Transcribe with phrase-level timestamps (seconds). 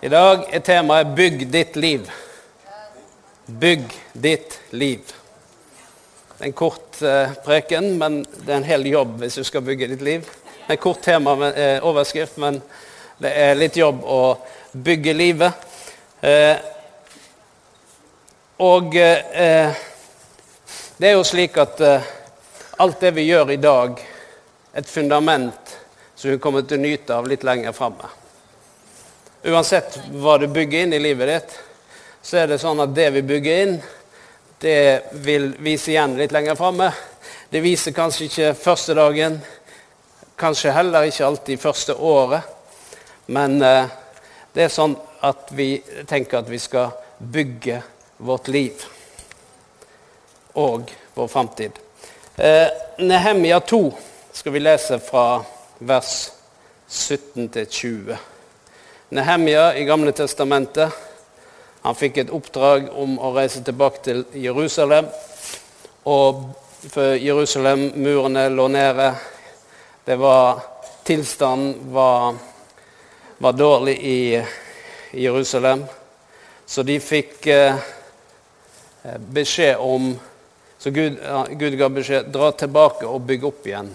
[0.00, 2.08] I dag er temaet 'Bygg ditt liv'.
[3.46, 5.00] Bygg ditt liv.
[6.38, 9.60] Det er en kort eh, preken, men det er en hel jobb hvis du skal
[9.60, 10.22] bygge ditt liv.
[10.22, 12.62] Det er en kort tema med eh, overskrift, men
[13.20, 14.38] det er litt jobb å
[14.72, 15.52] bygge livet.
[16.20, 16.56] Eh,
[18.56, 21.76] og det er jo slik at
[22.80, 24.00] alt det vi gjør i dag,
[24.72, 25.76] et fundament
[26.14, 28.08] som vi kommer til å nyte av litt lenger framme.
[29.42, 31.52] Uansett hva du bygger inn i livet ditt,
[32.22, 33.78] så er det sånn at det vi bygger inn,
[34.60, 36.90] det vil vise igjen litt lenger framme.
[37.48, 39.38] Det viser kanskje ikke første dagen,
[40.36, 42.44] kanskje heller ikke alltid første året.
[43.32, 43.88] Men eh,
[44.52, 45.70] det er sånn at vi
[46.10, 47.80] tenker at vi skal bygge
[48.20, 48.84] vårt liv
[50.60, 51.80] og vår framtid.
[52.36, 52.68] Eh,
[53.00, 53.80] Nehemia 2
[54.36, 55.40] skal vi lese fra
[55.78, 56.12] vers
[56.88, 58.20] 17 til 20.
[59.10, 60.92] Nehemia i Gamle testamentet
[61.82, 65.08] han fikk et oppdrag om å reise tilbake til Jerusalem.
[66.06, 66.44] Og
[66.92, 69.08] for Jerusalem, murene lå nede.
[70.06, 70.62] Det var,
[71.02, 72.38] tilstanden var,
[73.42, 74.22] var dårlig i,
[75.10, 75.82] Jerusalem.
[76.66, 77.82] Så de fikk eh,
[79.18, 80.12] beskjed om
[80.78, 81.18] Så Gud,
[81.58, 83.90] Gud ga beskjed dra tilbake og bygge opp igjen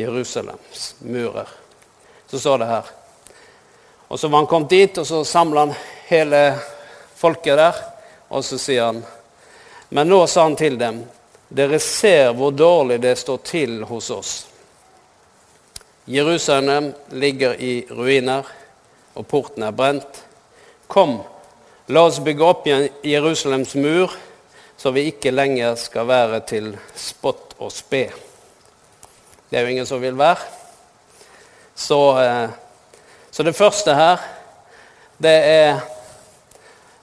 [0.00, 1.46] Jerusalems murer.
[2.26, 2.88] Så står det her
[4.08, 5.74] og så var han kommet dit, og så samla han
[6.06, 6.40] hele
[7.14, 7.78] folket der.
[8.28, 9.04] Og så sier han
[9.88, 11.04] Men nå sa han til dem,
[11.48, 14.32] dere ser hvor dårlig det står til hos oss.
[16.06, 18.46] Jerusalem ligger i ruiner,
[19.14, 20.24] og porten er brent.
[20.86, 21.20] Kom,
[21.86, 24.10] la oss bygge opp igjen Jerusalems mur,
[24.76, 28.04] så vi ikke lenger skal være til spott og spe.
[29.50, 30.42] Det er jo ingen som vil være.
[31.78, 32.54] Så eh,
[33.36, 34.20] så det første her,
[35.20, 35.80] det er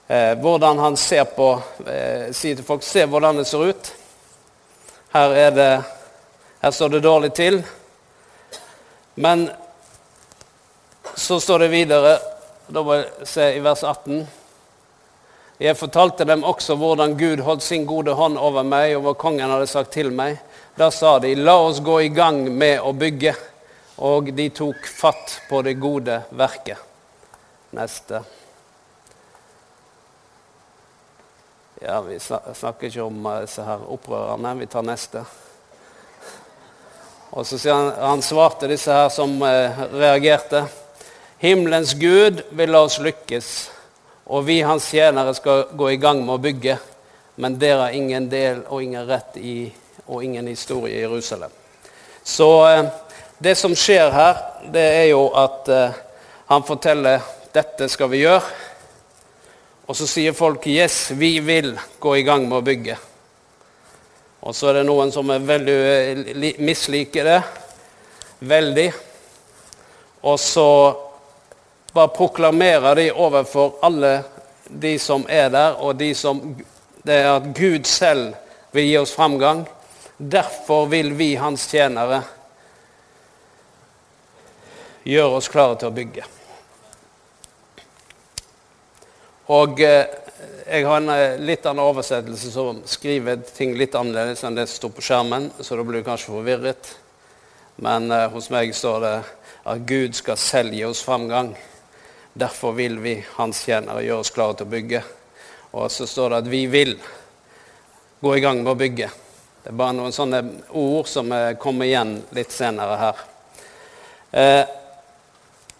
[0.08, 1.46] eh, hvordan han ser på
[1.86, 3.90] eh, Sier til folk Se hvordan det ser ut.
[5.14, 5.68] Her, er det,
[6.58, 7.60] her står det dårlig til.
[9.14, 9.46] Men
[11.14, 12.18] så står det videre,
[12.66, 14.26] da må jeg se i vers 18
[15.62, 19.54] Jeg fortalte dem også hvordan Gud holdt sin gode hånd over meg, og hva kongen
[19.54, 20.42] hadde sagt til meg.
[20.74, 23.38] Da sa de, la oss gå i gang med å bygge
[23.96, 26.78] og de tok fatt på det gode verket.
[27.74, 28.22] Neste.
[31.82, 34.54] Ja, Vi snakker ikke om eh, disse her opprørerne.
[34.58, 35.24] Vi tar neste.
[37.34, 40.64] Og så sier han, han svarte disse her som eh, reagerte.
[41.42, 43.48] Himmelens Gud vil la oss lykkes,
[44.32, 46.78] og vi hans tjenere skal gå i gang med å bygge.
[47.42, 49.66] Men dere har ingen del og ingen rett i,
[50.06, 51.52] og ingen historie i Jerusalem.
[52.24, 52.86] Så eh,
[53.38, 55.96] det som skjer her, det er jo at uh,
[56.46, 57.24] han forteller
[57.54, 58.42] dette skal vi gjøre.
[59.84, 62.96] Og så sier folk yes, vi vil gå i gang med å bygge.
[64.44, 67.40] Og så er det noen som er veldig, eh, misliker det.
[68.44, 68.90] Veldig.
[70.24, 70.68] Og så
[71.92, 74.14] bare proklamerer de overfor alle
[74.68, 76.56] de som er der, og de som
[77.04, 78.32] Det er at Gud selv
[78.72, 79.66] vil gi oss framgang.
[80.16, 82.22] Derfor vil vi, hans tjenere,
[85.04, 86.24] gjør oss klare til å bygge.
[89.52, 90.06] Og eh,
[90.64, 94.78] jeg har en eh, litt annen oversettelse som skriver ting litt annerledes enn det som
[94.78, 96.94] står på skjermen, så da blir du kanskje forvirret.
[97.84, 99.16] Men eh, hos meg står det
[99.68, 101.52] at Gud skal selv gi oss framgang.
[102.32, 105.02] Derfor vil vi, hans tjenere, gjøre oss klare til å bygge.
[105.76, 106.96] Og så står det at vi vil
[108.24, 109.10] gå i gang med å bygge.
[109.60, 110.40] Det er bare noen sånne
[110.76, 113.22] ord som kommer igjen litt senere her.
[114.34, 114.64] Eh,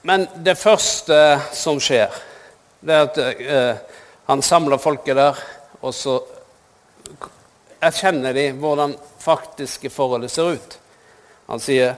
[0.05, 1.17] men det første
[1.57, 2.13] som skjer,
[2.85, 3.77] det er at eh,
[4.29, 5.39] han samler folket der,
[5.81, 6.19] og så
[7.85, 8.93] erkjenner de hvordan
[9.25, 10.77] faktiske forholdet ser ut.
[11.49, 11.97] Han sier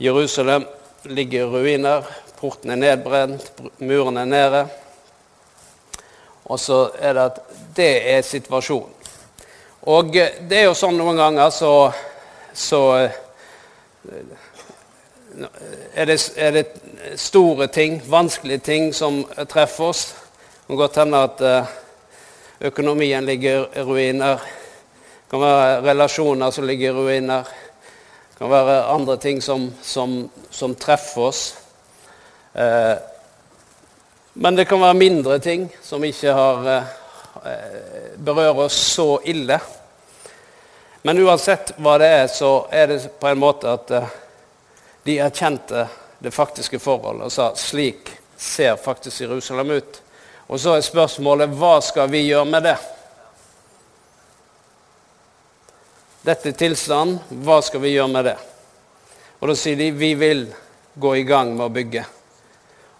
[0.00, 0.64] Jerusalem
[1.04, 2.08] ligger i ruiner,
[2.40, 4.64] porten er nedbrent, murene er nede.
[6.48, 7.42] Og så er det at
[7.76, 8.92] det er situasjonen.
[9.92, 11.74] Og eh, det er jo sånn noen ganger så,
[12.56, 13.20] så eh,
[15.94, 16.66] er det, er det,
[17.16, 20.04] store ting, vanskelige ting, som treffer oss.
[20.60, 21.72] Det kan godt hende at eh,
[22.70, 24.38] økonomien ligger i ruiner.
[24.38, 27.42] Det kan være relasjoner som ligger i ruiner.
[28.30, 31.42] Det kan være andre ting som, som, som treffer oss.
[32.54, 32.96] Eh,
[34.34, 36.68] men det kan være mindre ting som ikke har,
[37.44, 39.60] eh, berører oss så ille.
[41.02, 43.90] Men uansett hva det er, så er det på en måte at
[45.04, 45.86] de erkjente
[46.18, 50.00] det faktiske forholdet og sa slik ser faktisk Jerusalem ut.
[50.46, 52.76] Og så er spørsmålet hva skal vi gjøre med det?
[56.24, 57.18] Dette er tilstanden.
[57.44, 58.36] Hva skal vi gjøre med det?
[59.40, 60.46] Og Da sier de vi vil
[60.96, 62.04] gå i gang med å bygge.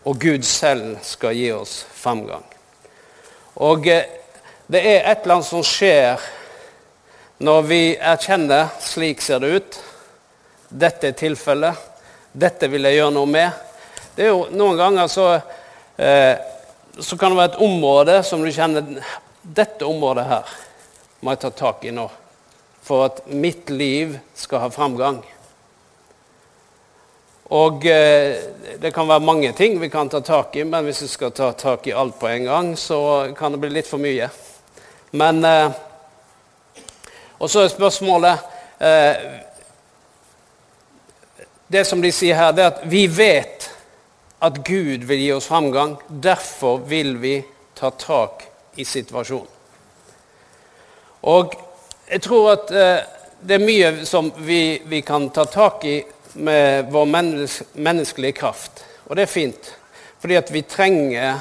[0.05, 2.45] Og Gud selv skal gi oss fremgang.
[3.65, 4.05] Og eh,
[4.67, 6.21] det er et eller annet som skjer
[7.45, 9.81] når vi erkjenner slik ser det ut.
[10.69, 11.94] Dette er tilfellet.
[12.35, 13.63] Dette vil jeg gjøre noe med.
[14.17, 15.29] Det er jo Noen ganger så,
[15.97, 16.35] eh,
[16.99, 18.83] så kan det være et område som du kjenner
[19.45, 20.53] Dette området her
[21.21, 22.09] må jeg ta tak i nå
[22.85, 25.23] for at mitt liv skal ha framgang.
[27.49, 28.43] Og eh,
[28.81, 31.53] det kan være mange ting vi kan ta tak i, men hvis vi skal ta
[31.57, 34.29] tak i alt på en gang, så kan det bli litt for mye.
[35.17, 35.71] Men eh,
[37.39, 38.39] Og så er spørsmålet
[38.81, 39.17] eh,
[41.67, 43.71] Det som de sier her, det er at vi vet
[44.45, 45.97] at Gud vil gi oss framgang.
[46.09, 47.39] Derfor vil vi
[47.75, 48.45] ta tak
[48.77, 49.51] i situasjonen.
[51.25, 51.55] Og
[52.11, 52.99] jeg tror at eh,
[53.41, 56.03] det er mye som vi, vi, kan ta tak i
[56.35, 58.85] med vår mennes menneskelige kraft.
[59.09, 59.71] Og det er fint,
[60.21, 61.41] fordi at vi trenger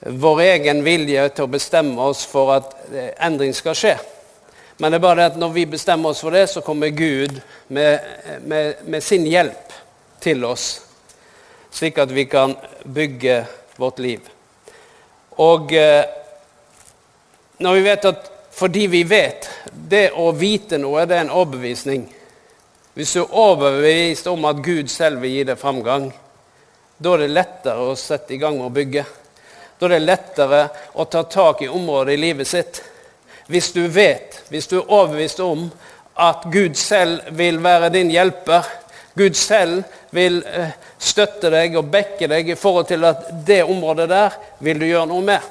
[0.00, 3.96] vår egen vilje til å bestemme oss for at eh, endring skal skje.
[4.80, 7.36] Men det er bare det at når vi bestemmer oss for det, så kommer Gud
[7.68, 8.00] med,
[8.48, 9.76] med, med sin hjelp
[10.24, 10.66] til oss,
[11.70, 13.42] slik at vi kan bygge
[13.80, 14.24] vårt liv.
[15.40, 16.04] Og eh,
[17.60, 18.30] når vi vet at
[18.60, 19.48] fordi vi vet.
[19.72, 22.02] Det å vite noe, det er en overbevisning.
[22.92, 26.10] Hvis du er overbevist om at Gud selv vil gi deg framgang,
[27.00, 29.04] da er det lettere å sette i gang med å bygge.
[29.78, 30.60] Da er det lettere
[30.92, 32.82] å ta tak i området i livet sitt.
[33.50, 35.64] Hvis du vet, hvis du er overbevist om
[36.20, 38.66] at Gud selv vil være din hjelper,
[39.18, 39.82] Gud selv
[40.14, 44.78] vil eh, støtte deg og backe deg i forhold til at det området der vil
[44.78, 45.48] du gjøre noe med.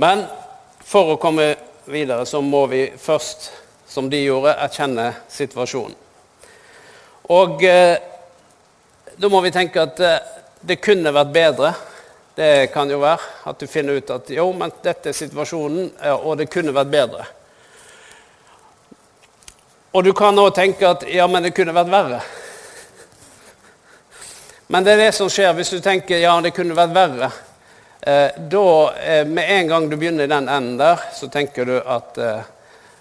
[0.00, 0.22] Men
[0.86, 1.50] for å komme
[1.90, 3.50] videre så må vi først,
[3.90, 5.98] som de gjorde, erkjenne situasjonen.
[7.34, 7.98] Og eh,
[9.20, 11.72] da må vi tenke at eh, det kunne vært bedre.
[12.36, 15.90] Det kan jo være at du finner ut at jo, men dette er situasjonen,
[16.22, 17.26] og det kunne vært bedre.
[19.90, 22.20] Og du kan òg tenke at ja, men det kunne vært verre.
[24.70, 27.30] Men det er det som skjer hvis du tenker ja, det kunne vært verre.
[28.00, 31.74] Eh, da, eh, med en gang du begynner i den enden der, så tenker du
[31.82, 32.46] at eh,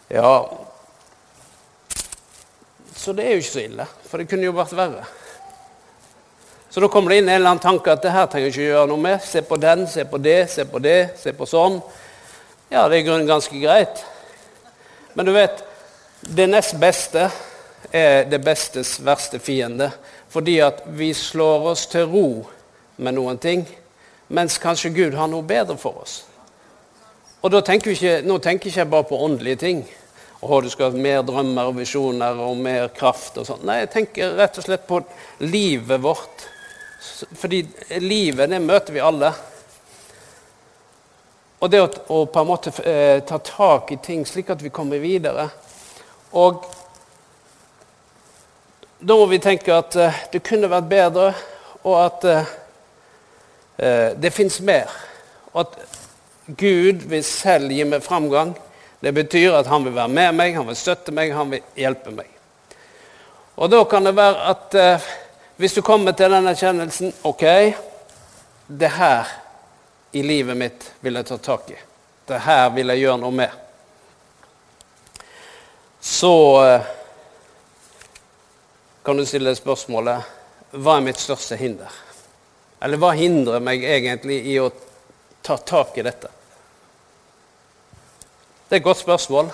[0.10, 0.34] ja
[2.96, 5.06] Så det er jo ikke så ille, for det kunne jo vært verre.
[6.70, 8.68] Så da kommer det inn en eller annen tanke at det her trenger jeg ikke
[8.68, 9.24] gjøre noe med.
[9.26, 11.80] Se på den, se på det, se på det, se på sånn.
[12.70, 14.04] Ja, det er i grunnen ganske greit.
[15.18, 15.64] Men du vet,
[16.22, 17.32] det nest beste
[17.90, 19.90] er det bestes verste fiende.
[20.30, 22.28] Fordi at vi slår oss til ro
[23.02, 23.66] med noen ting
[24.30, 26.20] mens kanskje Gud har noe bedre for oss.
[27.42, 29.82] Og tenker ikke, Nå tenker jeg bare på åndelige ting.
[30.40, 33.66] Å, du skal ha mer drømmer og visjoner og mer kraft og sånn.
[33.68, 35.02] Nei, jeg tenker rett og slett på
[35.42, 36.46] livet vårt.
[37.00, 37.64] Fordi
[38.00, 39.32] livet, det møter vi alle.
[41.60, 44.72] Og det å, å på en måte eh, ta tak i ting slik at vi
[44.72, 45.50] kommer videre.
[46.36, 46.64] Og
[49.00, 51.30] da må vi tenke at eh, det kunne vært bedre,
[51.84, 52.56] og at eh,
[54.20, 54.92] det fins mer.
[55.54, 55.80] Og at
[56.60, 58.52] Gud vil selv gi meg framgang.
[59.00, 62.12] Det betyr at han vil være med meg, han vil støtte meg, han vil hjelpe
[62.12, 62.28] meg.
[63.60, 64.80] Og da kan det være at
[65.60, 67.42] hvis du kommer til den erkjennelsen Ok,
[68.68, 69.28] det her
[70.16, 71.76] i livet mitt vil jeg ta tak i.
[72.26, 73.58] Det her vil jeg gjøre noe med.
[76.00, 76.32] Så
[76.64, 76.88] eh,
[79.04, 81.92] kan du stille spørsmålet hva er mitt største hinder?
[82.80, 84.72] Eller hva hindrer meg egentlig i å
[85.44, 86.32] ta tak i dette?
[88.64, 89.52] Det er et godt spørsmål.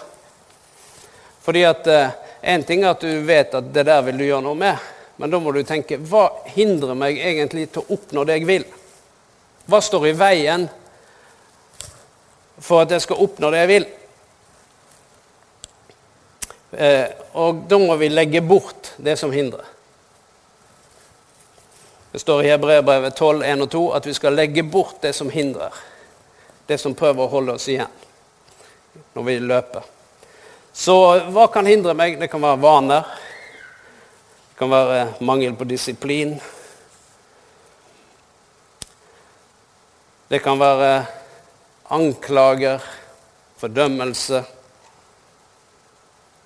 [1.41, 4.45] Fordi at Én eh, ting er at du vet at det der vil du gjøre
[4.45, 8.39] noe med, men da må du tenke hva hindrer meg egentlig til å oppnå det
[8.39, 8.65] jeg vil?
[9.65, 10.65] Hva står i veien
[12.61, 13.87] for at jeg skal oppnå det jeg vil?
[16.75, 17.07] Eh,
[17.39, 19.63] og da må vi legge bort det som hindrer.
[22.11, 25.29] Det står i Hebreerbrevet 12, 1 og 2 at vi skal legge bort det som
[25.31, 25.73] hindrer.
[26.67, 27.91] Det som prøver å holde oss igjen
[29.15, 29.83] når vi løper.
[30.75, 30.95] Så
[31.31, 32.15] hva kan hindre meg?
[32.19, 33.11] Det kan være vaner.
[34.55, 36.29] Det kan være mangel på disiplin.
[40.29, 41.05] Det kan være
[41.91, 42.79] anklager,
[43.59, 44.39] fordømmelse,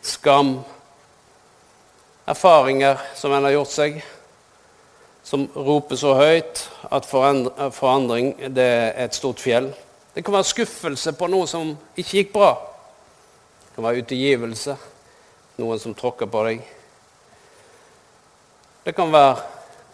[0.01, 0.63] skam.
[2.25, 4.01] erfaringer som en har gjort seg,
[5.23, 9.69] som roper så høyt at forandring det er et stort fjell.
[10.15, 12.51] Det kan være skuffelse på noe som ikke gikk bra.
[13.61, 14.77] Det kan være utegivelse,
[15.61, 16.67] noen som tråkker på deg.
[18.85, 19.35] Det kan være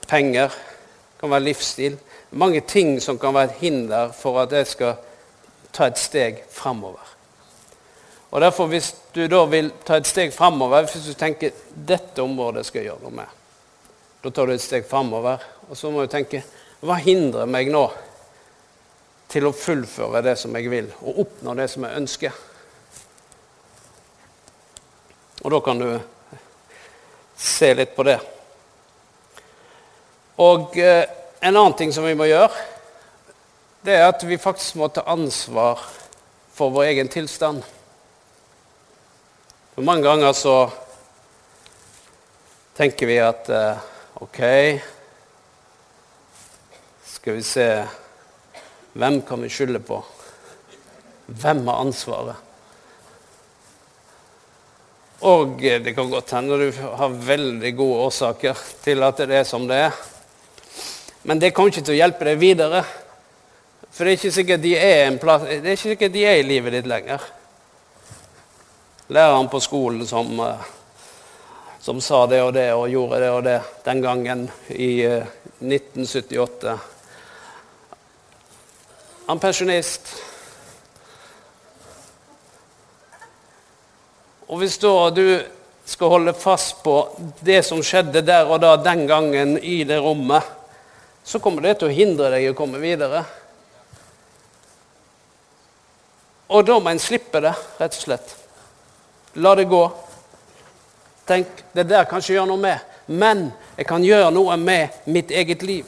[0.08, 1.98] penger, det kan være livsstil.
[2.32, 4.96] Mange ting som kan være et hinder for at jeg skal
[5.74, 7.16] ta et steg framover.
[8.32, 11.52] Og derfor, Hvis du da vil ta et steg framover, hvis du tenker
[11.88, 13.30] dette området skal jeg gjøre noe med,
[14.24, 15.40] da tar du et steg framover.
[15.70, 16.44] Og så må du tenke
[16.82, 17.86] hva hindrer meg nå
[19.32, 22.44] til å fullføre det som jeg vil, og oppnå det som jeg ønsker?
[25.44, 25.90] Og da kan du
[27.38, 28.20] se litt på det.
[30.36, 31.06] Og eh,
[31.40, 32.52] en annen ting som vi må gjøre,
[33.86, 35.80] det er at vi faktisk må ta ansvar
[36.56, 37.62] for vår egen tilstand.
[39.76, 40.56] For mange ganger så
[42.76, 43.86] tenker vi at eh,
[44.24, 44.40] OK
[47.16, 47.68] Skal vi se
[48.96, 49.98] Hvem kan vi skylde på?
[51.28, 52.42] Hvem har ansvaret?
[55.28, 59.68] Og det kan godt hende du har veldig gode årsaker til at det er som
[59.68, 60.04] det er.
[61.26, 62.84] Men det kommer ikke til å hjelpe deg videre.
[63.90, 66.48] For det er ikke sikkert de er, plass, det er, ikke sikkert de er i
[66.48, 67.28] livet ditt lenger.
[69.10, 70.74] Læreren på skolen som uh,
[71.86, 76.72] som sa det og det og gjorde det og det den gangen i 1978.
[76.72, 76.80] Eh,
[79.28, 80.10] Han pensjonist.
[84.48, 85.28] Og hvis da du
[85.86, 86.98] skal holde fast på
[87.46, 90.42] det som skjedde der og da den gangen i det rommet,
[91.26, 93.24] så kommer det til å hindre deg i å komme videre.
[96.54, 98.36] Og da må en slippe det, rett og slett.
[99.42, 99.82] La det gå.
[101.26, 102.92] Tenk, det der kan ikke gjøre noe med.
[103.10, 105.86] Men jeg kan gjøre noe med mitt eget liv.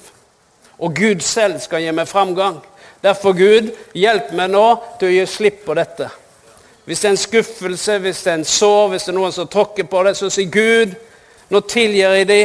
[0.82, 2.58] Og Gud selv skal gi meg framgang.
[3.06, 4.65] Derfor, Gud, hjelp meg nå
[4.98, 6.10] til å gi slipp på dette.
[6.88, 9.50] Hvis det er en skuffelse, hvis det er en sår, hvis det er noen som
[9.51, 10.96] tråkker på det, så sier Gud,
[11.53, 12.39] nå tilgir jeg de,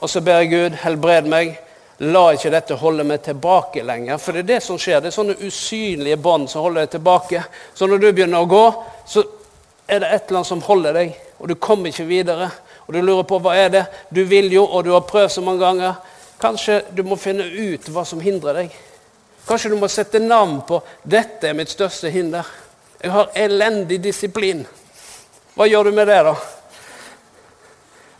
[0.00, 1.54] og så ber jeg Gud, helbred meg.
[1.98, 4.18] La ikke dette holde meg tilbake lenger.
[4.20, 5.00] For det er det som skjer.
[5.00, 7.44] Det er sånne usynlige bånd som holder deg tilbake.
[7.74, 8.64] Så når du begynner å gå,
[9.08, 9.24] så
[9.86, 12.50] er det et eller annet som holder deg og du kommer ikke videre.
[12.86, 13.84] Og du lurer på hva er det
[14.14, 15.94] Du vil jo, og du har prøvd så mange ganger.
[16.40, 18.76] Kanskje du må finne ut hva som hindrer deg.
[19.46, 22.46] Kanskje du må sette navn på 'Dette er mitt største hinder'.
[23.02, 24.66] Jeg har elendig disiplin.
[25.54, 26.34] Hva gjør du med det, da?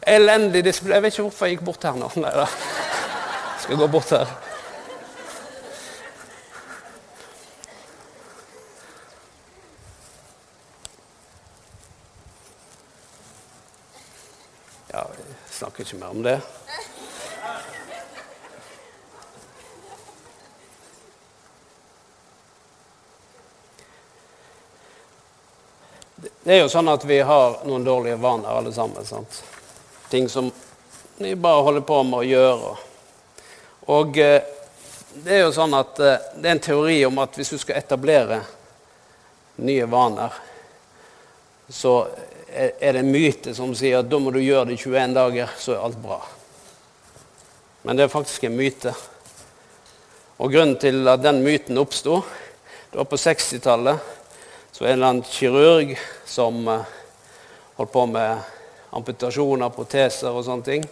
[0.07, 2.11] Elendig disiplin Jeg vet ikke hvorfor jeg gikk bort her nå.
[2.17, 2.47] Nei da.
[3.67, 4.29] Skal gå bort her.
[14.89, 16.41] Ja, vi snakker ikke mer om det.
[26.15, 29.03] Det er jo sånn at vi har noen dårlige vaner, alle sammen.
[29.03, 29.43] Sant?
[30.07, 30.55] Ting som
[31.19, 32.77] vi bare holder på med å gjøre.
[33.87, 34.43] Og eh,
[35.23, 37.79] det er jo sånn at eh, det er en teori om at hvis du skal
[37.79, 38.41] etablere
[39.63, 40.35] nye vaner,
[41.69, 41.99] så
[42.57, 45.55] er det en myte som sier at da må du gjøre det i 21 dager,
[45.59, 46.19] så er alt bra.
[47.87, 48.93] Men det er faktisk en myte.
[50.43, 52.21] Og grunnen til at den myten oppsto,
[52.91, 54.13] det var på 60-tallet.
[54.73, 55.95] Så en eller annen kirurg
[56.29, 56.91] som eh,
[57.79, 58.43] holdt på med
[58.97, 60.85] amputasjoner, proteser og sånne ting.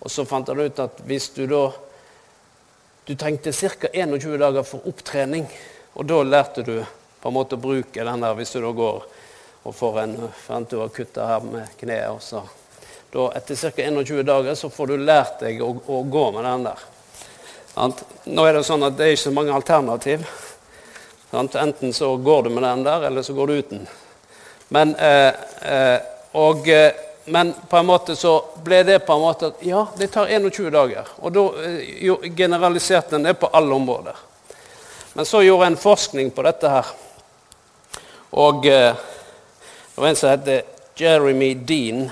[0.00, 1.68] Og så fant han ut at hvis du da
[3.04, 3.88] Du trengte ca.
[3.92, 5.46] 21 dager for opptrening.
[5.94, 6.76] Og da lærte du
[7.20, 9.02] på en måte å bruke den der hvis du da går
[9.60, 10.16] og får en
[10.46, 12.22] fant du har kutta her med kneet.
[12.22, 12.44] så
[13.10, 13.82] da, etter ca.
[13.82, 16.84] 21 dager så får du lært deg å, å gå med den der.
[17.74, 18.04] Sant?
[18.30, 20.24] Nå er det sånn at det er ikke så mange alternativ.
[21.30, 21.58] Sant?
[21.58, 23.84] Enten så går du med den der, eller så går du uten.
[24.70, 25.34] Men, eh,
[25.66, 25.98] eh,
[26.38, 26.92] og, eh,
[27.24, 30.70] men på en måte så ble det på en måte at ja, det tar 21
[30.72, 31.08] dager.
[31.20, 34.16] Og da eh, generaliserte en det på alle områder.
[35.12, 36.92] Men så gjorde en forskning på dette her.
[38.30, 38.94] Og eh,
[39.94, 40.62] det var en som heter
[40.96, 42.08] Jeremy Dean.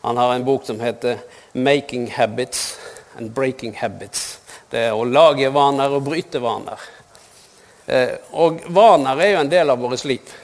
[0.00, 1.18] Han har en bok som heter
[1.52, 2.78] 'Making Habits
[3.18, 4.38] and Breaking Habits'.
[4.70, 6.78] Det er å lage vaner og bryte vaner.
[7.86, 10.36] Eh, og vaner er jo en del av vårt liv.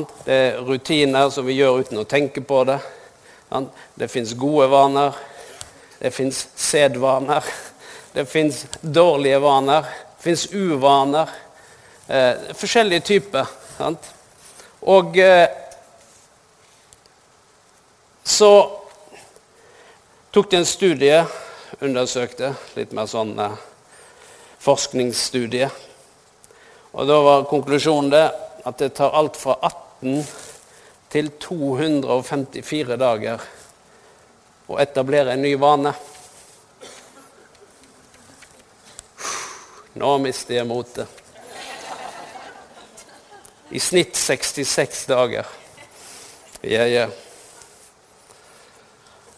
[0.00, 2.78] Det er rutiner som vi gjør uten å tenke på det.
[3.94, 5.16] Det fins gode vaner.
[5.98, 7.44] Det fins sedvaner.
[8.12, 9.82] Det fins dårlige vaner.
[10.16, 11.28] Det fins uvaner.
[12.08, 13.50] Eh, forskjellige typer.
[13.76, 14.08] Sant?
[14.88, 15.48] Og eh,
[18.24, 18.52] så
[20.32, 21.20] tok de en studie,
[21.84, 23.60] undersøkte, litt mer sånn eh,
[24.64, 25.68] forskningsstudie.
[26.92, 28.24] Og da var konklusjonen det
[28.64, 29.81] at det tar alt fra 18
[31.12, 33.44] til 254 dager
[34.66, 35.92] å etablere en ny vane.
[40.00, 41.20] Nå mister jeg motet.
[43.72, 45.48] I snitt 66 dager.
[46.62, 47.06] Ja, ja.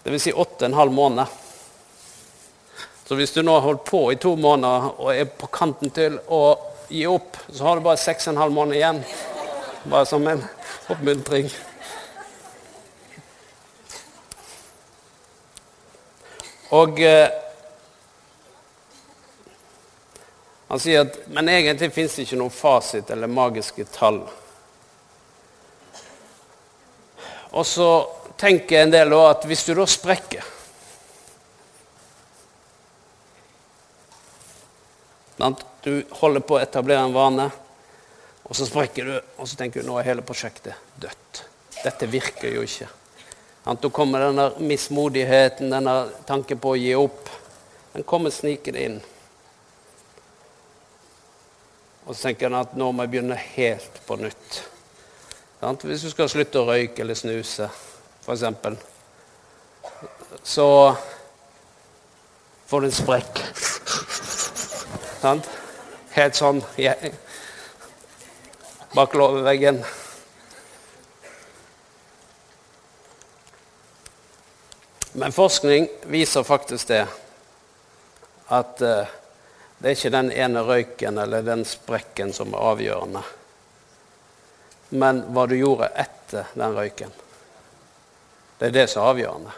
[0.05, 1.27] Det vil si 8,5 måneder.
[3.05, 6.17] Så hvis du nå har holdt på i to måneder og er på kanten til
[6.33, 6.43] å
[6.89, 9.01] gi opp, så har du bare 6,5 måneder igjen.
[9.85, 10.45] Bare som en
[10.89, 11.51] oppmuntring.
[16.75, 17.29] Og eh,
[20.69, 24.25] han sier at Men egentlig fins det ikke noen fasit eller magiske tall.
[27.55, 27.91] Og så
[28.41, 30.51] tenker en del at hvis du da sprekker
[35.85, 37.51] Du holder på å etablere en vane,
[38.45, 41.45] og så sprekker du, og så tenker du nå er hele prosjektet dødt.
[41.81, 42.89] Dette virker jo ikke.
[43.65, 45.95] Da kommer denne mismodigheten, denne
[46.29, 47.31] tanken på å gi opp.
[47.95, 48.99] Den kommer snikende inn.
[52.05, 54.61] Og så tenker en at nå må jeg begynne helt på nytt.
[55.65, 57.71] Hvis du skal slutte å røyke eller snuse,
[58.27, 58.45] f.eks.,
[60.45, 60.67] så
[62.69, 63.41] får du en sprekk.
[66.19, 66.61] Helt sånn
[68.95, 69.85] bak låveveggen.
[75.13, 77.07] Men forskning viser faktisk det
[78.47, 79.07] at uh,
[79.79, 83.23] det er ikke den ene røyken eller den sprekken som er avgjørende,
[84.95, 87.15] men hva du gjorde etter den røyken.
[88.59, 89.57] Det er det som er avgjørende.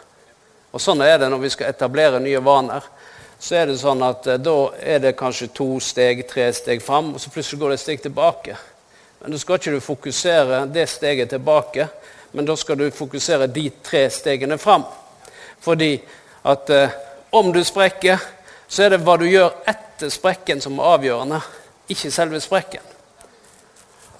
[0.73, 2.85] Og Sånn er det når vi skal etablere nye vaner.
[3.39, 7.13] Så er det sånn at uh, Da er det kanskje to steg, tre steg fram,
[7.13, 8.57] og så plutselig går det et steg tilbake.
[9.19, 11.87] Men da skal ikke du fokusere det steget tilbake,
[12.31, 14.83] men da skal du fokusere de tre stegene fram.
[15.61, 15.95] Fordi
[16.45, 16.99] at eh,
[17.29, 18.21] om du sprekker,
[18.67, 21.41] så er det hva du gjør etter sprekken som er avgjørende,
[21.89, 22.83] ikke selve sprekken.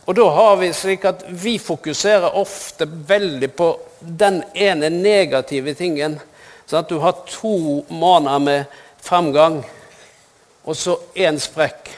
[0.07, 6.15] Og da har vi slik at vi fokuserer ofte veldig på den ene negative tingen.
[6.63, 9.59] Sånn at du har to måneder med fremgang,
[10.63, 11.91] og så én sprekk.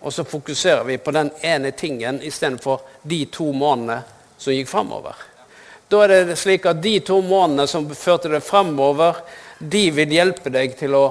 [0.00, 4.02] Og så fokuserer vi på den ene tingen istedenfor de to månedene
[4.38, 5.16] som gikk framover.
[5.88, 9.22] Da er det slik at de to månedene som førte deg framover,
[9.58, 11.06] de vil hjelpe deg til å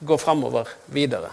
[0.00, 1.30] gå framover videre.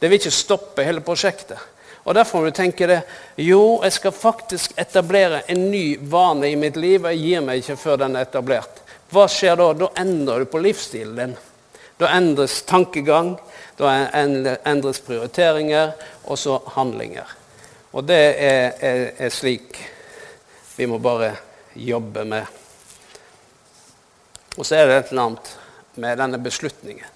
[0.00, 1.60] Det vil ikke stoppe hele prosjektet.
[2.04, 3.00] Og Derfor må du tenke det.
[3.40, 7.04] Jo, jeg skal faktisk etablere en ny vane i mitt liv.
[7.04, 8.82] og Jeg gir meg ikke før den er etablert.
[9.12, 9.70] Hva skjer da?
[9.78, 11.36] Da endrer du på livsstilen din.
[11.96, 13.38] Da endres tankegang,
[13.78, 13.90] da
[14.66, 17.26] endres prioriteringer, og så handlinger.
[17.94, 19.78] Og det er, er, er slik
[20.76, 21.34] vi må bare
[21.74, 22.46] jobbe med.
[24.58, 25.52] Og så er det et eller annet
[26.02, 27.10] med denne beslutningen.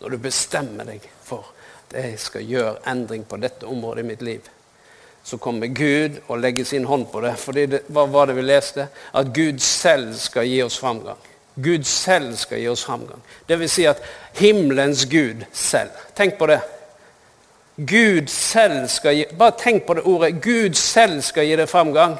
[0.00, 1.46] Når du bestemmer deg for
[1.86, 4.50] at jeg skal gjøre endring på dette området i mitt liv,
[5.24, 7.36] så kommer Gud og legger sin hånd på det.
[7.40, 7.56] For
[7.94, 8.88] hva var det vi leste?
[9.14, 11.22] At Gud selv skal gi oss framgang.
[11.54, 13.22] Gud selv skal gi oss framgang.
[13.48, 14.02] Det vil si at
[14.34, 15.90] himmelens Gud selv.
[16.16, 16.60] Tenk på det.
[17.76, 20.42] Gud selv skal gi Bare tenk på det ordet.
[20.42, 22.18] Gud selv skal gi deg framgang.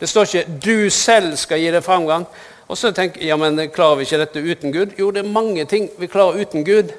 [0.00, 2.26] Det står ikke 'du selv skal gi deg framgang'.
[2.68, 4.86] Og så jeg, ja, men klarer vi ikke dette uten Gud?
[4.98, 6.92] Jo, det er mange ting vi klarer uten Gud.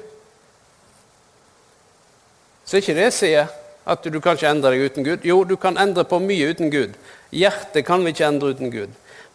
[2.64, 3.46] Så ikke det sier
[3.86, 5.24] at du kan ikke endre deg uten Gud.
[5.24, 6.92] Jo, du kan endre på mye uten Gud.
[7.30, 8.88] Hjertet kan vi ikke endre uten Gud.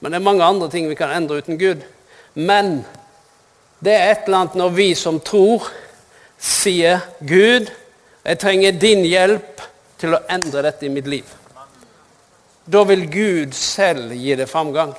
[0.06, 1.80] Men det er mange andre ting vi kan endre uten Gud.
[2.38, 2.84] Men
[3.82, 5.66] det er et eller annet når vi som tror,
[6.38, 7.72] sier 'Gud,
[8.26, 9.64] jeg trenger din hjelp
[9.98, 11.34] til å endre dette i mitt liv'.
[12.70, 14.94] Da vil Gud selv gi det framgang.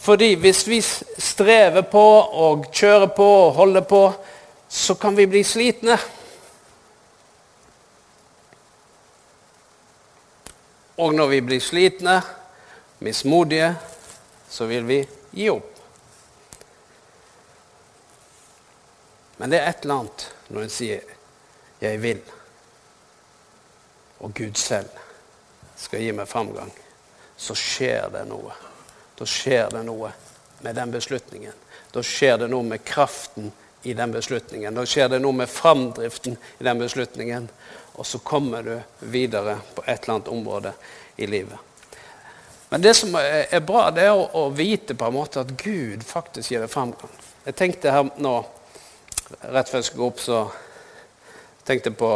[0.00, 2.08] Fordi hvis vi strever på
[2.48, 4.04] og kjører på og holder på,
[4.68, 5.98] så kan vi bli slitne.
[10.96, 12.22] Og når vi blir slitne,
[13.02, 13.74] mismodige,
[14.48, 14.98] så vil vi
[15.30, 15.68] gi opp.
[19.36, 21.00] Men det er et eller annet når en sier
[21.80, 22.32] 'jeg vil',
[24.18, 24.88] og Gud selv
[25.76, 26.70] skal gi meg framgang,
[27.36, 28.52] så skjer det noe.
[29.18, 30.12] Da skjer det noe
[30.60, 31.52] med den beslutningen.
[31.90, 34.74] Da skjer det noe med kraften i den beslutningen.
[34.74, 37.48] Da skjer det noe med framdriften i den beslutningen.
[37.92, 40.72] Og så kommer du videre på et eller annet område
[41.16, 41.71] i livet.
[42.72, 46.54] Men det som er bra, det er å, vite på en måte at Gud faktisk
[46.54, 47.10] gir deg framgang.
[47.44, 48.30] Jeg tenkte her nå,
[49.52, 50.38] rett før jeg skulle opp, så
[51.68, 52.08] tenkte jeg på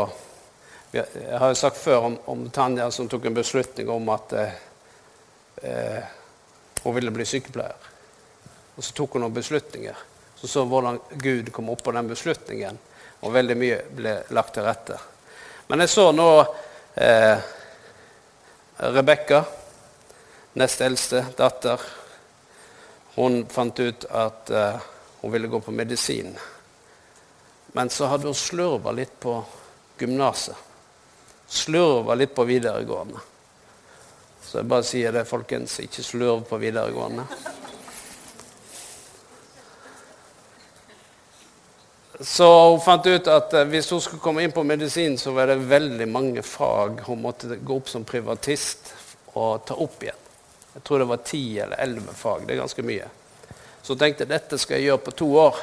[0.96, 4.54] Jeg har jo sagt før om, om Tanja som tok en beslutning om at eh,
[5.60, 6.08] eh,
[6.86, 7.92] hun ville bli sykepleier.
[8.78, 10.00] Og så tok hun noen beslutninger.
[10.40, 12.80] Så så hvordan Gud kom opp på den beslutningen,
[13.20, 14.96] og veldig mye ble lagt til rette.
[15.68, 16.30] Men jeg så nå
[16.96, 17.44] eh,
[18.96, 19.44] Rebekka
[20.56, 21.80] nest eldste datter,
[23.16, 24.86] hun fant ut at uh,
[25.20, 26.32] hun ville gå på medisin.
[27.76, 29.36] Men så hadde hun slurva litt på
[30.00, 30.56] gymnaset.
[31.46, 33.20] Slurva litt på videregående.
[34.42, 35.78] Så jeg bare sier det, folkens.
[35.84, 37.26] Ikke slurv på videregående.
[42.20, 45.50] Så hun fant ut at eh, hvis hun skulle komme inn på medisin, så var
[45.52, 48.94] det veldig mange fag hun måtte gå opp som privatist
[49.34, 50.25] og ta opp igjen.
[50.76, 52.42] Jeg tror det var ti eller elleve fag.
[52.44, 53.08] Det er ganske mye.
[53.80, 55.60] Så jeg tenkte dette skal jeg gjøre på to år.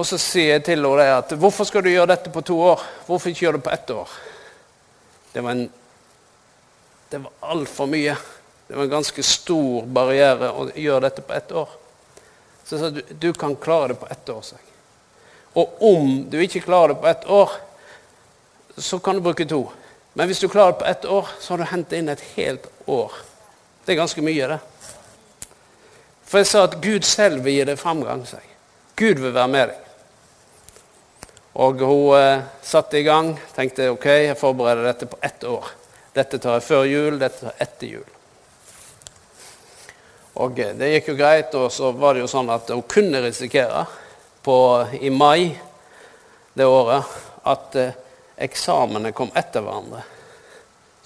[0.00, 2.86] Og så sier jeg til henne at hvorfor skal du gjøre dette på to år?
[3.04, 4.16] Hvorfor ikke gjøre det på ett år?
[5.34, 5.68] Det var, en,
[7.12, 8.16] det var altfor mye.
[8.66, 11.78] Det var en ganske stor barriere å gjøre dette på ett år.
[12.64, 14.40] Så jeg sa du, du kan klare det på ett år.
[14.42, 14.56] Så.
[15.52, 17.52] Og om du ikke klarer det på ett år,
[18.76, 19.66] så kan du bruke to.
[20.16, 22.66] Men hvis du klarer det på ett år, så har du hentet inn et helt
[22.88, 23.12] år.
[23.84, 24.60] Det er ganske mye, det.
[26.26, 28.24] For jeg sa at Gud selv vil gi deg framgang.
[28.26, 28.46] Seg.
[28.96, 29.82] Gud vil være med deg.
[31.60, 33.34] Og hun eh, satte i gang.
[33.56, 35.68] Tenkte ok, jeg forbereder dette på ett år.
[36.16, 38.08] Dette tar jeg før jul, dette tar jeg etter jul.
[40.40, 43.20] Og eh, det gikk jo greit, og så var det jo sånn at hun kunne
[43.24, 43.84] risikere
[44.44, 44.56] på,
[44.96, 45.52] i mai
[46.56, 47.04] det året
[47.44, 47.96] at eh,
[48.36, 50.02] eksamene kom etter hverandre.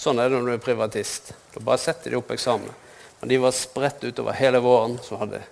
[0.00, 1.34] Sånn er det når du er privatist.
[1.54, 2.72] Da bare setter de opp eksamene.
[3.20, 5.42] Men de var spredt utover hele våren, så hadde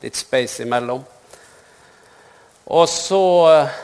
[0.00, 1.02] litt space imellom.
[2.72, 3.22] Og så
[3.52, 3.76] eh,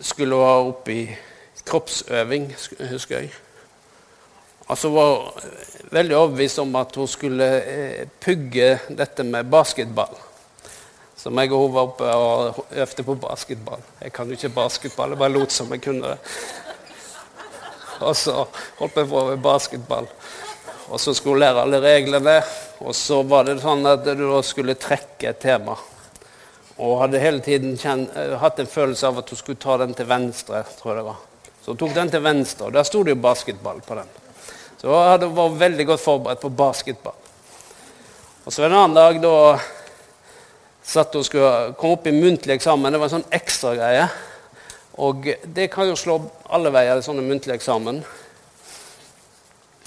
[0.00, 1.00] skulle hun ha opp i
[1.64, 2.50] kroppsøving,
[2.90, 3.32] husker jeg.
[4.66, 5.32] Altså var
[5.92, 10.14] veldig overbevist om at hun skulle eh, pugge dette med basketball.
[11.24, 13.80] Så meg og hun var oppe og øvde på basketball.
[13.96, 16.18] Jeg kan jo ikke basketball, jeg bare lot som jeg kunne det.
[18.04, 18.34] Og så
[18.76, 20.08] holdt jeg på med basketball.
[20.90, 22.34] Og så skulle hun lære alle reglene.
[22.84, 25.78] Og så var det sånn at du da skulle trekke et tema.
[26.76, 29.94] Og hadde hele tiden kjent, eh, hatt en følelse av at hun skulle ta den
[29.96, 30.60] til venstre.
[30.76, 31.22] tror jeg det var.
[31.62, 34.12] Så hun tok den til venstre, og der sto det jo basketball på den.
[34.76, 37.16] Så hun vært veldig godt forberedt på basketball.
[38.44, 39.56] Og så en annen dag da
[40.84, 42.92] satt og skulle komme opp i muntlig eksamen.
[42.92, 44.04] Det var en sånn ekstragreie.
[45.04, 46.18] Og det kan jo slå
[46.54, 48.02] alle veier, sånne muntlige eksamen.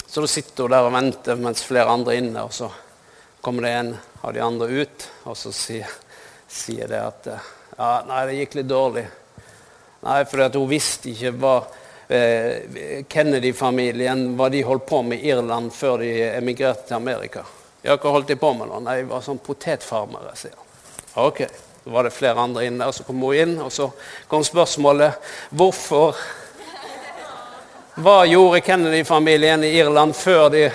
[0.08, 2.68] Så da sitter hun der og venter mens flere andre er inne, og så
[3.44, 5.88] kommer det en av de andre ut, og så sier,
[6.48, 9.04] sier det at ja, nei, det gikk litt dårlig.
[10.04, 11.54] Nei, for hun visste ikke hva
[12.08, 17.44] eh, Kennedy-familien hva de holdt på med i Irland før de emigrerte til Amerika.
[17.84, 18.80] Ja, hva holdt de på med da?
[18.84, 20.67] Nei, de var sånn potetfarmere, sier han.
[21.18, 21.42] Ok,
[21.84, 23.88] Så var det flere andre inne, og så kom hun inn, og så
[24.28, 26.16] kom spørsmålet hvorfor
[27.98, 30.68] Hva gjorde Kennedy-familien i Irland før de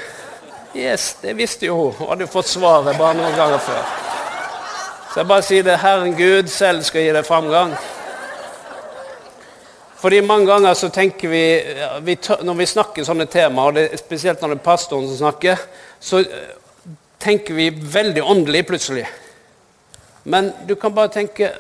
[0.76, 1.94] Yes, det visste jo hun.
[2.00, 3.84] Hun hadde jo fått svaret bare noen ganger før.
[5.14, 7.76] Så jeg bare sier det Herren Gud selv skal gi deg framgang.
[10.02, 11.44] Fordi mange ganger så tenker vi,
[12.02, 15.62] vi Når vi snakker sånne temaer, og det, spesielt når det er pastoren som snakker,
[16.00, 16.26] så
[17.22, 19.06] tenker vi veldig åndelig plutselig.
[20.24, 21.52] Men du kan bare tenke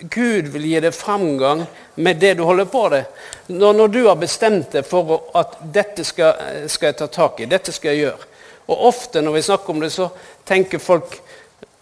[0.00, 1.62] Gud vil gi deg framgang
[1.94, 3.04] med det du holder på med.
[3.46, 7.46] Når, når, du har bestemt deg for at dette skal, skal, jeg ta tak i,
[7.50, 8.26] dette skal jeg gjøre.
[8.70, 10.08] Og ofte når vi snakker om det, så
[10.46, 11.14] tenker folk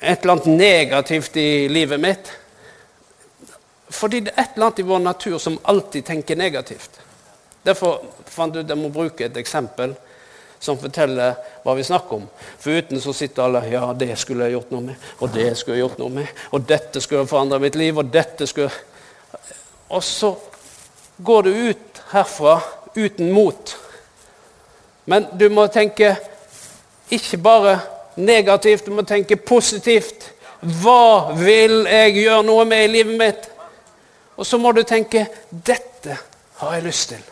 [0.01, 2.31] et eller annet negativt i livet mitt.
[3.89, 7.01] Fordi det er et eller annet i vår natur som alltid tenker negativt.
[7.65, 9.97] Derfor fant du ut jeg må bruke et eksempel
[10.61, 12.27] som forteller hva vi snakker om.
[12.59, 15.79] For uten så sitter alle ja, det skulle jeg gjort noe med, og det skulle
[15.79, 18.71] jeg gjort noe med, og dette skulle forandre mitt liv, og dette skulle
[19.89, 20.35] Og så
[21.25, 22.59] går du ut herfra
[22.95, 23.77] uten mot.
[25.05, 26.17] Men du må tenke
[27.11, 27.79] ikke bare
[28.21, 30.29] negativt, du må tenke positivt.
[30.61, 33.49] Hva vil jeg gjøre noe med i livet mitt?
[34.37, 36.19] Og så må du tenke dette
[36.59, 37.23] har jeg lyst til.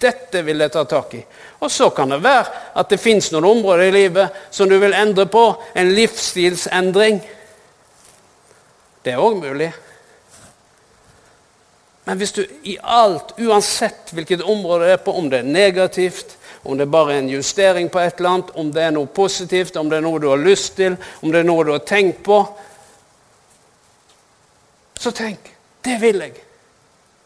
[0.00, 1.22] Dette vil jeg ta tak i.
[1.60, 4.96] Og så kan det være at det fins noen områder i livet som du vil
[4.96, 5.46] endre på.
[5.74, 7.20] En livsstilsendring.
[9.04, 9.72] Det er òg mulig.
[12.04, 16.36] Men hvis du i alt, uansett hvilket område det er på, om det er negativt,
[16.64, 19.76] om det bare er en justering på et eller annet, om det er noe positivt,
[19.76, 22.22] om det er noe du har lyst til, om det er noe du har tenkt
[22.24, 22.44] på
[25.00, 25.50] Så tenk
[25.84, 26.36] det vil jeg.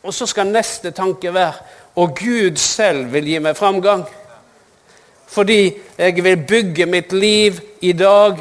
[0.02, 4.04] Og så skal neste tanke være og Gud selv vil gi meg framgang.
[5.28, 5.60] Fordi
[5.98, 8.38] jeg vil bygge mitt liv i dag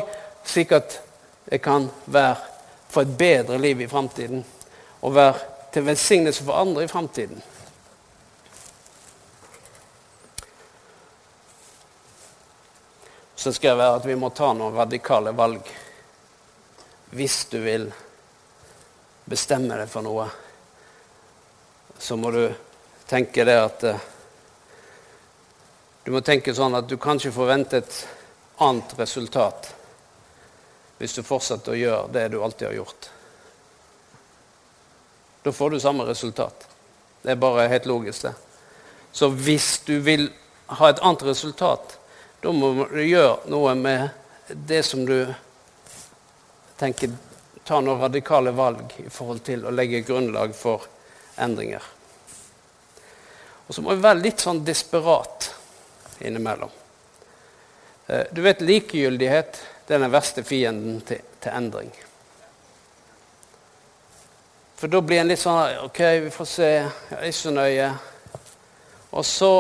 [0.48, 1.00] slik at
[1.50, 2.38] jeg kan være,
[2.90, 4.46] få et bedre liv i framtiden.
[5.02, 5.40] Og være
[5.74, 7.42] til velsignelse for andre i framtiden.
[13.36, 15.68] Så det være at vi må ta noen radikale valg
[17.16, 17.86] hvis du vil
[19.30, 20.26] bestemme deg for noe
[22.00, 22.42] så må du
[23.08, 24.06] tenke det at eh,
[26.04, 27.96] Du må tenke sånn at du kan ikke forvente et
[28.64, 29.74] annet resultat
[30.98, 33.10] hvis du fortsetter å gjøre det du alltid har gjort.
[35.44, 36.64] Da får du samme resultat.
[37.22, 38.32] Det er bare helt logisk, det.
[39.12, 40.30] Så hvis du vil
[40.80, 42.00] ha et annet resultat,
[42.42, 44.08] da må du gjøre noe med
[44.48, 45.28] det som du
[46.80, 47.14] tenker
[47.68, 50.86] Ta noen radikale valg i forhold til å legge grunnlag for
[51.36, 51.84] endringer.
[53.68, 55.50] Og så må vi være litt sånn desperat
[56.24, 56.72] innimellom.
[58.08, 61.92] Eh, du vet, likegyldighet det er den verste fienden til, til endring.
[64.78, 66.70] For da blir en litt sånn OK, vi får se.
[66.78, 67.88] Jeg er ikke så nøye.
[69.18, 69.52] Og så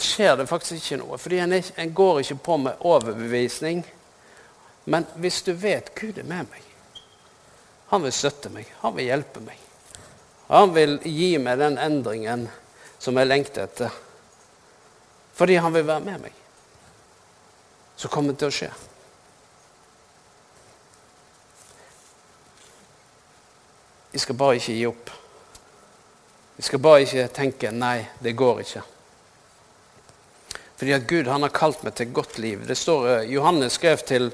[0.00, 1.18] skjer det faktisk ikke noe.
[1.20, 3.84] Fordi en, en går ikke på med overbevisning.
[4.86, 6.62] Men hvis du vet Gud er med meg,
[7.90, 9.65] han vil støtte meg, han vil hjelpe meg.
[10.46, 12.46] Han vil gi meg den endringen
[12.98, 13.94] som jeg lengter etter.
[15.36, 16.42] Fordi han vil være med meg.
[17.96, 18.70] Så kommer det til å skje.
[24.12, 25.10] Vi skal bare ikke gi opp.
[26.56, 28.82] Vi skal bare ikke tenke 'nei, det går ikke'.
[30.76, 32.66] Fordi at Gud han har kalt meg til godt liv.
[32.66, 34.32] Det står, eh, Johannes skrev til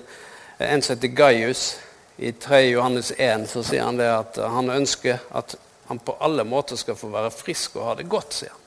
[0.59, 1.79] en som heter Gaius
[2.19, 2.71] i 3.
[2.71, 5.57] Johannes 1, så sier han det at han ønsker at
[5.93, 8.61] han på alle måter skal få være frisk og ha det godt, sier han.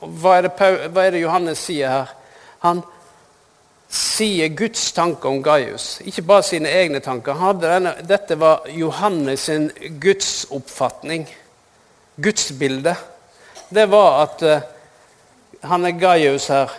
[0.00, 2.14] Og hva er, det, hva er det Johannes sier her?
[2.64, 2.80] Han
[3.90, 7.38] sier Guds tanke om Gaius, ikke bare sine egne tanker.
[7.60, 9.68] Denne, dette var Johannes sin
[10.02, 11.26] gudsoppfatning,
[12.22, 12.94] gudsbilde.
[13.70, 14.68] Det var at uh,
[15.70, 16.72] han er Gaius her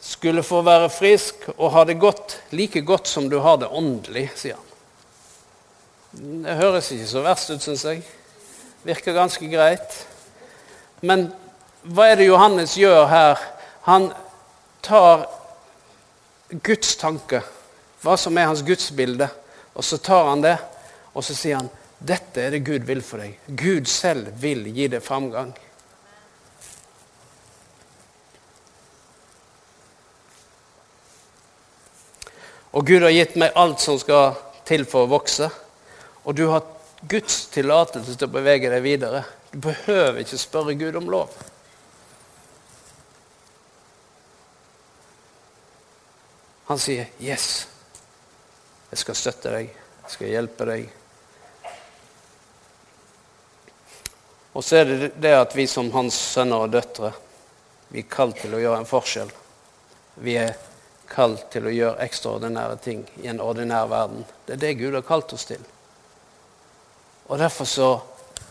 [0.00, 4.30] skulle få være frisk og ha det godt, like godt som du har det åndelig,
[4.36, 4.69] sier han.
[6.10, 8.02] Det høres ikke så verst ut, syns jeg.
[8.82, 9.98] Virker ganske greit.
[11.06, 11.28] Men
[11.86, 13.44] hva er det Johannes gjør her?
[13.86, 14.08] Han
[14.82, 15.28] tar
[16.50, 17.44] Guds tanke,
[18.02, 19.28] hva som er hans gudsbilde,
[19.74, 20.56] og så tar han det,
[21.14, 21.70] og så sier han
[22.00, 23.36] dette er det Gud vil for deg.
[23.46, 25.52] Gud selv vil gi deg framgang.
[32.72, 35.50] Og Gud har gitt meg alt som skal til for å vokse.
[36.24, 36.62] Og du har
[37.00, 39.24] Guds tillatelse til å bevege deg videre.
[39.52, 41.32] Du behøver ikke spørre Gud om lov.
[46.70, 47.66] Han sier 'yes'.
[48.90, 49.70] Jeg skal støtte deg,
[50.02, 50.88] jeg skal hjelpe deg.
[54.52, 57.12] Og så er det det at vi som hans sønner og døtre,
[57.88, 59.30] vi er kalt til å gjøre en forskjell.
[60.14, 60.56] Vi er
[61.10, 64.24] kalt til å gjøre ekstraordinære ting i en ordinær verden.
[64.46, 65.62] Det er det Gud har kalt oss til.
[67.30, 67.90] Og derfor så,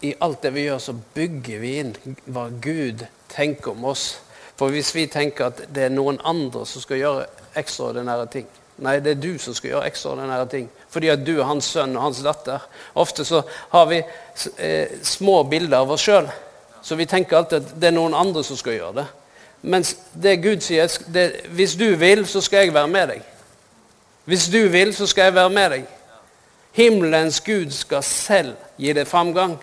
[0.02, 1.92] i alt det vi gjør, så bygger vi inn
[2.32, 4.22] hva Gud tenker om oss.
[4.56, 7.28] For hvis vi tenker at det er noen andre som skal gjøre
[7.60, 8.48] ekstraordinære ting
[8.80, 10.68] Nei, det er du som skal gjøre ekstraordinære ting.
[10.88, 12.64] Fordi at du er hans sønn og hans datter.
[12.96, 13.42] Ofte så
[13.74, 16.30] har vi eh, små bilder av oss sjøl.
[16.80, 19.06] Så vi tenker alltid at det er noen andre som skal gjøre det.
[19.68, 23.26] Mens det Gud sier, det, hvis du vil, så skal jeg være med deg.
[24.32, 25.90] Hvis du vil, så skal jeg være med deg.
[26.80, 29.58] Himmelens Gud skal selv gi deg framgang.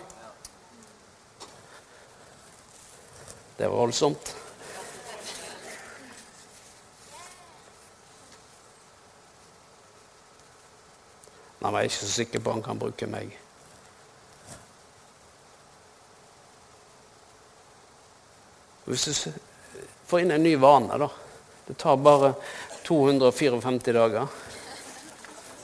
[3.57, 4.35] Det var voldsomt.
[11.57, 13.33] Jeg er ikke så sikker på om han kan bruke meg.
[18.85, 19.33] Hvis du
[20.05, 21.09] får inn en ny vane, da
[21.65, 22.35] Det tar bare
[22.85, 24.29] 254 dager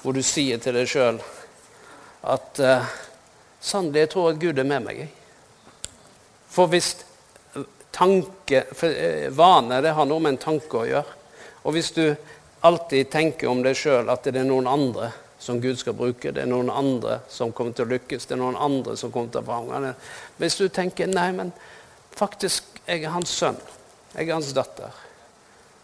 [0.01, 1.21] hvor du sier til deg sjøl
[2.23, 2.93] at uh,
[3.59, 5.01] sannelig, jeg tror at Gud er med meg.
[6.53, 6.95] For hvis
[7.93, 11.19] tanke for uh, Vane det har noe med en tanke å gjøre.
[11.63, 12.05] Og hvis du
[12.63, 15.11] alltid tenker om deg sjøl at det er noen andre
[15.43, 16.31] som Gud skal bruke.
[16.31, 18.27] Det er noen andre som kommer til å lykkes.
[18.29, 19.89] Det er noen andre som kommer til å framgang.
[20.39, 21.51] Hvis du tenker nei, men
[22.15, 23.59] faktisk, jeg er hans sønn.
[24.13, 24.95] Jeg er hans datter.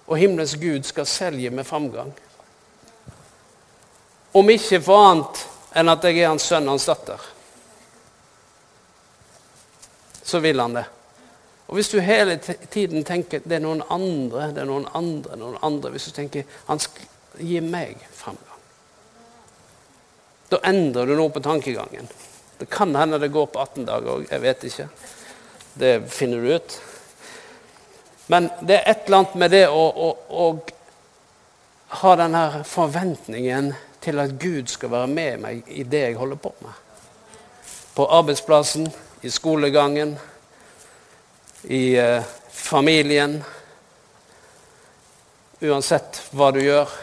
[0.07, 2.13] Og himmelens Gud skal selge med framgang.
[4.39, 7.27] Om ikke for annet enn at jeg er hans sønn og hans datter.
[10.23, 10.85] Så vil han det.
[11.69, 12.37] Og Hvis du hele
[12.69, 16.47] tiden tenker det er noen andre, det er noen andre, noen andre Hvis du tenker
[16.65, 17.05] han skal
[17.45, 18.63] gi meg framgang
[20.49, 22.09] Da endrer du noe på tankegangen.
[22.57, 24.23] Det kan hende det går på 18 dager òg.
[24.31, 24.87] Jeg vet ikke.
[25.79, 26.79] Det finner du ut.
[28.33, 30.47] Men det er et eller annet med det å, å, å
[32.01, 36.53] ha denne forventningen til at Gud skal være med meg i det jeg holder på
[36.63, 36.73] med.
[37.95, 38.87] På arbeidsplassen,
[39.21, 40.13] i skolegangen,
[41.63, 43.41] i eh, familien.
[45.59, 46.93] Uansett hva du gjør,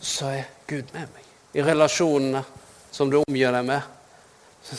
[0.00, 1.24] så er Gud med meg.
[1.56, 2.44] I relasjonene
[2.90, 3.80] som du omgjør deg med.
[4.62, 4.76] Så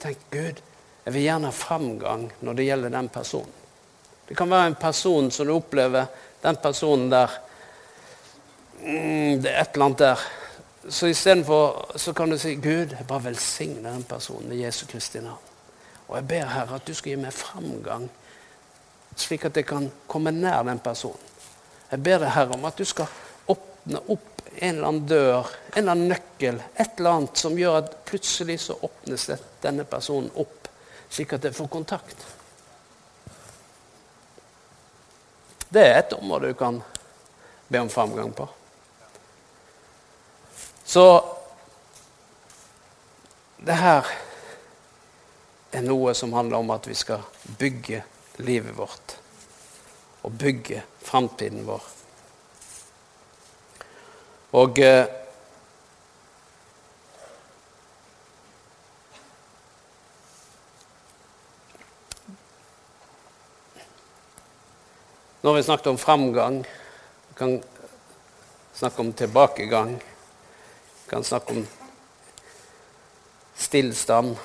[0.00, 0.62] tenk Gud,
[1.04, 3.56] jeg vil gjerne ha framgang når det gjelder den personen.
[4.30, 6.06] Det kan være en person som du opplever
[6.40, 7.32] Den personen der
[8.82, 10.26] mm, Det er et eller annet der.
[10.88, 15.20] Så istedenfor så kan du si Gud, jeg bare velsigner den personen i Jesu Kristi
[15.20, 15.38] navn.
[16.08, 18.08] Og jeg ber Herre at du skal gi meg framgang,
[19.16, 21.28] slik at jeg kan komme nær den personen.
[21.90, 23.06] Jeg ber deg, Herre, om at du skal
[23.50, 27.78] åpne opp en eller annen dør, en eller annen nøkkel, et eller annet som gjør
[27.82, 29.30] at plutselig så åpnes
[29.62, 30.68] denne personen opp,
[31.10, 32.26] slik at jeg får kontakt.
[35.70, 36.80] Det er et område du kan
[37.70, 38.48] be om framgang på.
[40.90, 41.24] Så
[43.62, 44.08] det her
[45.70, 47.22] er noe som handler om at vi skal
[47.60, 48.00] bygge
[48.42, 49.14] livet vårt.
[50.26, 51.86] Og bygge framtiden vår.
[54.58, 55.06] Og eh,
[65.40, 66.64] Nå har vi snakket om framgang.
[67.28, 67.60] Vi kan
[68.74, 70.00] snakke om tilbakegang.
[71.10, 71.64] Kan snakke om
[73.58, 74.36] stillstand.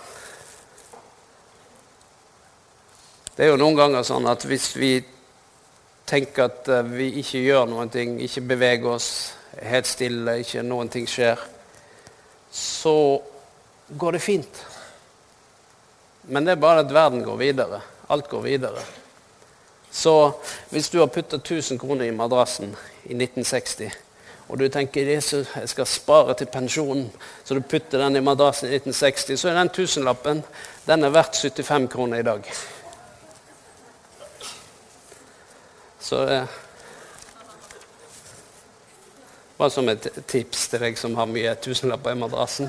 [3.36, 4.94] Det er jo noen ganger sånn at hvis vi
[6.10, 9.10] tenker at eh, vi ikke gjør noen ting, ikke beveger oss
[9.62, 11.42] helt stille, ikke noen ting skjer,
[12.50, 12.96] så
[13.94, 14.62] går det fint.
[16.32, 17.82] Men det er bare at verden går videre.
[18.10, 18.82] Alt går videre.
[19.92, 20.16] Så
[20.74, 22.74] hvis du har putta 1000 kroner i madrassen
[23.06, 24.05] i 1960,
[24.48, 27.08] og du tenker Jesus, jeg skal spare til pensjonen,
[27.44, 30.44] så du putter den i madrassen i 1960, så er den tusenlappen
[30.86, 32.52] den er verdt 75 kroner i dag.
[36.00, 36.62] Så eh,
[39.58, 42.68] Bare som et tips til deg som har mye tusenlapper i madrassen.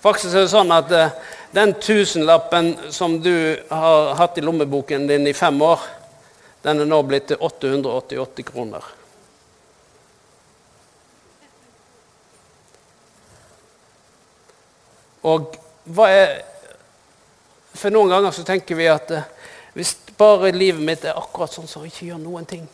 [0.00, 1.12] Faktisk er det sånn at eh,
[1.54, 3.34] den tusenlappen som du
[3.68, 5.84] har hatt i lommeboken din i fem år,
[6.64, 8.86] den er nå blitt til 888 kroner.
[15.24, 16.34] Og hva er
[17.74, 19.24] For noen ganger så tenker vi at eh,
[19.74, 22.68] hvis bare livet mitt er akkurat sånn som så ikke gjør noen ting,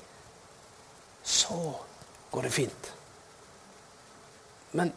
[1.24, 1.56] så
[2.30, 2.90] går det fint.
[4.76, 4.92] Men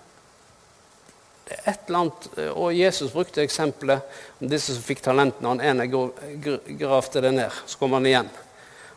[1.48, 4.04] det er et eller annet Og Jesus brukte eksempelet
[4.42, 5.56] om disse som fikk talentene.
[5.56, 8.30] Han ene gravde det ned, så kom han igjen.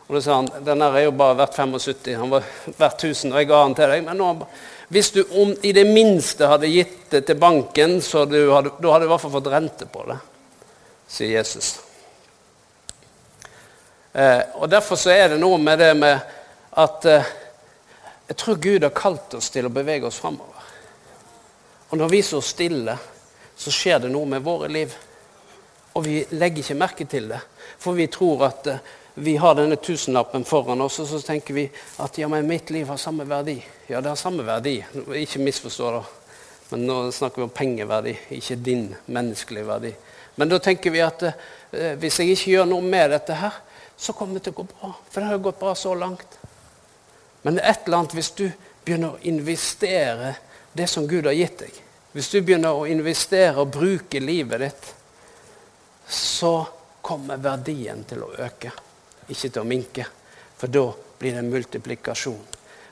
[0.07, 2.45] Og da sa han den er jo bare verdt 75, han var
[2.79, 4.05] verdt 1000, og jeg ga han til deg.
[4.07, 4.29] Men nå,
[4.93, 8.93] hvis du om, i det minste hadde gitt det til banken, så du hadde, da
[8.93, 10.15] hadde du i hvert fall fått rente på det,
[11.11, 11.73] sier Jesus.
[14.15, 16.37] Eh, og Derfor så er det noe med det med
[16.79, 17.33] at eh,
[18.27, 20.71] jeg tror Gud har kalt oss til å bevege oss framover.
[21.91, 22.95] Og når vi står stille,
[23.57, 24.95] så skjer det noe med våre liv.
[25.95, 27.39] Og vi legger ikke merke til det.
[27.79, 28.81] For vi tror at eh,
[29.19, 31.63] vi har denne tusenlappen foran oss, og så tenker vi
[32.03, 33.55] at ja, men mitt liv har samme verdi.
[33.87, 34.75] Ja, det har samme verdi.
[35.17, 36.03] Ikke misforstå det.
[36.69, 39.93] Men nå snakker vi om pengeverdi, ikke din menneskelige verdi.
[40.35, 43.57] Men da tenker vi at eh, hvis jeg ikke gjør noe med dette her,
[43.97, 44.93] så kommer det til å gå bra.
[45.09, 46.37] For det har jo gått bra så langt.
[47.41, 48.45] Men det er et eller annet hvis du
[48.85, 50.35] begynner å investere
[50.77, 51.83] det som Gud har gitt deg.
[52.13, 54.91] Hvis du begynner å investere og bruke livet ditt,
[56.05, 56.59] så
[57.01, 58.71] kommer verdien til å øke,
[59.29, 60.07] ikke til å minke.
[60.57, 60.85] For da
[61.19, 62.39] blir det en multiplikasjon.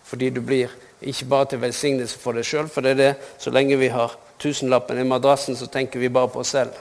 [0.06, 3.54] Fordi du blir ikke bare til velsignelse for deg sjøl, for det er det så
[3.54, 6.76] lenge vi har tusenlappen i madrassen, så tenker vi bare på oss selv.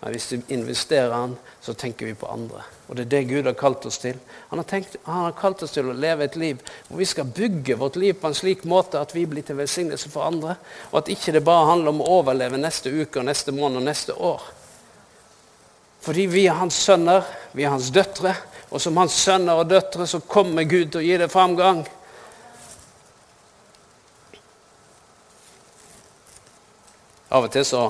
[0.00, 2.62] Men hvis du investerer den, så tenker vi på andre.
[2.88, 4.16] Og det er det Gud har kalt oss til.
[4.48, 7.28] Han har, tenkt, han har kalt oss til å leve et liv hvor vi skal
[7.28, 10.56] bygge vårt liv på en slik måte at vi blir til velsignelse for andre.
[10.90, 13.86] Og at ikke det bare handler om å overleve neste uke og neste måned og
[13.90, 14.48] neste år.
[16.00, 18.32] Fordi vi er hans sønner, vi er hans døtre.
[18.70, 21.82] Og som hans sønner og døtre så kommer Gud til å gi det framgang.
[27.30, 27.82] Av og til så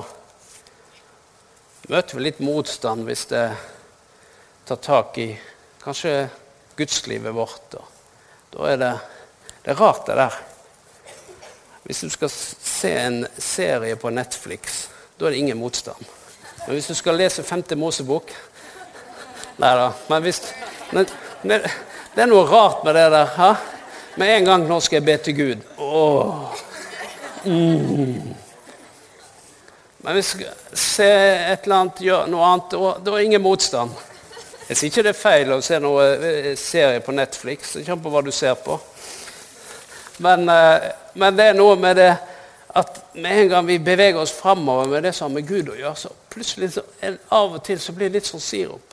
[1.89, 3.45] møter vi litt motstand hvis det
[4.69, 5.31] tar tak i
[5.81, 6.13] kanskje
[6.77, 7.75] gudslivet vårt.
[8.53, 8.91] Da er det,
[9.63, 10.37] det er rart, det der.
[11.83, 16.05] Hvis du skal se en serie på Netflix, da er det ingen motstand.
[16.65, 18.29] Men hvis du skal lese Femte Mosebok
[19.57, 19.91] Nei da.
[20.07, 20.41] Men hvis
[20.91, 21.61] det,
[22.15, 23.33] er noe rart med det der.
[23.37, 23.51] Ha?
[24.15, 25.65] Med en gang nå skal jeg be til Gud.
[25.77, 26.61] Åh.
[27.45, 28.35] Mm.
[30.01, 33.93] Men hvis vi se et eller annet, gjøre noe annet, da er ingen motstand.
[34.67, 37.73] Jeg sier ikke det er feil å se noe eh, serie på Netflix.
[37.75, 38.77] Det kommer på hva du ser på.
[40.23, 42.11] Men, eh, men, det er noe med det
[42.79, 45.75] at med en gang vi beveger oss framover med det som har med Gud å
[45.75, 46.85] gjøre, så plutselig så,
[47.35, 48.90] av og til så blir det litt sånn sirup.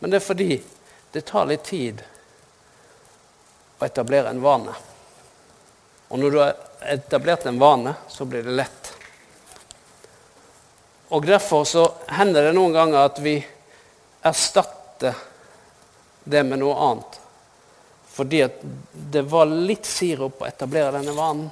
[0.00, 0.62] Men det er fordi
[1.12, 2.02] det tar litt tid
[3.78, 4.74] å etablere en vane.
[6.08, 6.56] Og når du har
[6.90, 8.92] etablert en vane, så blir det lett.
[11.10, 13.34] Og Derfor så hender det noen ganger at vi
[14.22, 15.16] erstatter
[16.24, 17.18] det med noe annet.
[18.10, 18.60] Fordi at
[18.92, 21.50] det var litt sirup å etablere denne vanen.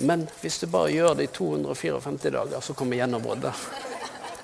[0.00, 3.66] Men hvis du bare gjør det i 254 dager, så kommer gjennombruddet.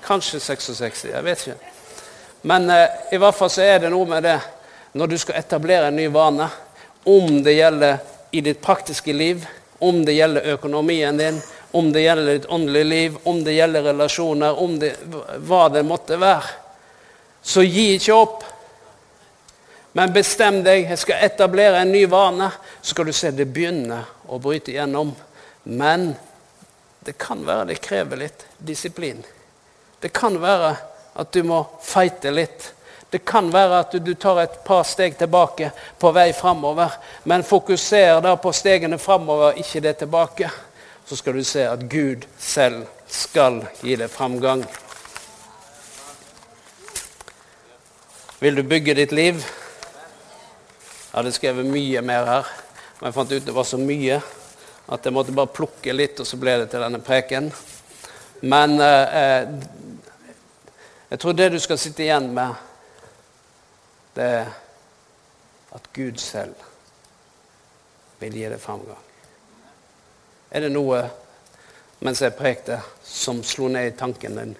[0.05, 1.76] Kanskje 66, jeg vet ikke.
[2.41, 4.37] Men eh, i hvert fall så er det noe med det
[4.97, 6.47] når du skal etablere en ny vane,
[7.07, 7.99] om det gjelder
[8.31, 9.45] i ditt praktiske liv,
[9.79, 11.37] om det gjelder økonomien din,
[11.71, 14.95] om det gjelder ditt åndelige liv, om det gjelder relasjoner, om det,
[15.45, 16.49] hva det måtte være.
[17.41, 18.43] Så gi ikke opp.
[19.97, 20.89] Men bestem deg.
[20.91, 22.49] Jeg skal etablere en ny vane.
[22.81, 25.13] Så skal du se det begynner å bryte igjennom.
[25.63, 26.09] Men
[27.07, 29.23] det kan være det krever litt disiplin.
[30.03, 30.75] Det kan være
[31.17, 32.73] at du må feite litt.
[33.09, 36.97] Det kan være at du tar et par steg tilbake på vei framover.
[37.23, 40.51] Men fokuser da på stegene framover, ikke det tilbake
[41.07, 44.65] så skal du se at Gud selv skal gi deg framgang.
[48.43, 49.39] Vil du bygge ditt liv?
[49.39, 52.49] Jeg hadde skrevet mye mer her,
[52.99, 54.19] men jeg fant ut det var så mye
[54.87, 57.47] at jeg måtte bare plukke litt, og så ble det til denne preken.
[58.43, 59.47] Men eh,
[61.09, 62.55] jeg tror det du skal sitte igjen med,
[64.17, 64.49] det er
[65.77, 66.55] at Gud selv
[68.19, 69.03] vil gi deg framgang.
[70.49, 71.03] Er det noe
[72.03, 74.55] mens jeg prekte, som slo ned i tanken din?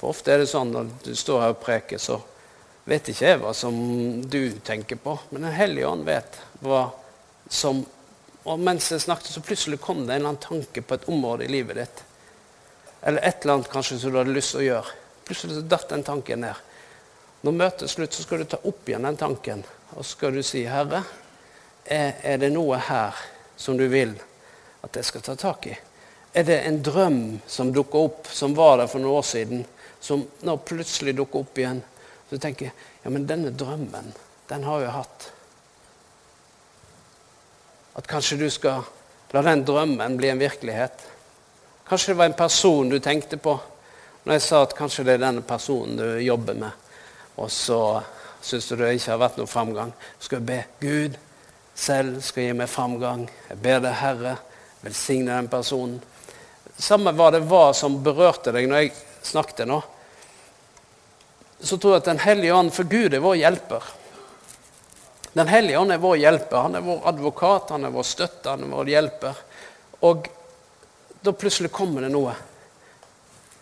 [0.00, 2.20] For ofte er det sånn når du står her og preker, så
[2.86, 3.76] vet ikke jeg hva som
[4.22, 5.16] du tenker på.
[5.30, 6.88] Men Den hellige ånd vet hva
[7.48, 7.84] som
[8.46, 11.48] Og mens jeg snakket, så plutselig kom det en eller annen tanke på et område
[11.48, 12.02] i livet ditt.
[13.02, 14.92] Eller et eller annet kanskje som du hadde lyst til å gjøre.
[15.26, 16.54] Plutselig datt den tanken ned.
[17.42, 19.64] Når møtet er slutt, så skal du ta opp igjen den tanken.
[19.96, 21.02] Og så skal du si, 'Herre,
[21.84, 23.14] er, det noe her
[23.56, 24.14] som du vil?'
[24.86, 25.76] at jeg skal ta tak i?
[26.32, 29.64] Er det en drøm som dukker opp, som var der for noen år siden,
[30.00, 31.82] som nå plutselig dukker opp igjen?
[32.30, 34.12] Så tenker jeg ja, men denne drømmen,
[34.48, 35.30] den har jeg hatt.
[37.96, 38.84] At kanskje du skal
[39.32, 41.02] la den drømmen bli en virkelighet.
[41.88, 43.56] Kanskje det var en person du tenkte på
[44.26, 46.90] når jeg sa at kanskje det er denne personen du jobber med,
[47.38, 47.80] og så
[48.42, 49.94] syns du det ikke har vært noen framgang.
[50.18, 51.16] Skal jeg be Gud
[51.76, 53.26] selv skal gi meg framgang.
[53.50, 54.36] Jeg ber deg, Herre,
[54.84, 55.98] Velsigne den personen.
[56.78, 58.92] Samme hva det var som berørte deg når jeg
[59.26, 59.78] snakket nå,
[61.56, 63.86] så tror jeg at Den hellige ånd For Gud er vår hjelper.
[65.32, 66.66] Den hellige ånd er vår hjelper.
[66.66, 69.40] Han er vår advokat, han er vår støtte, han er vår hjelper.
[70.08, 70.28] Og
[71.24, 72.36] da plutselig kommer det noe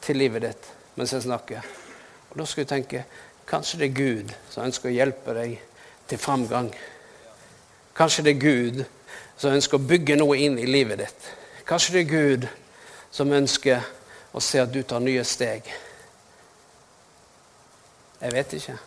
[0.04, 1.64] til livet ditt mens jeg snakker.
[2.30, 3.04] Og da skal du tenke
[3.48, 5.56] kanskje det er Gud som ønsker å hjelpe deg
[6.10, 6.70] til framgang.
[7.96, 8.84] Kanskje det er Gud
[9.36, 11.28] som ønsker å bygge noe inn i livet ditt.
[11.66, 12.48] Kanskje det er Gud
[13.14, 13.84] som ønsker
[14.34, 15.68] å se at du tar nye steg.
[18.20, 18.78] Jeg vet ikke,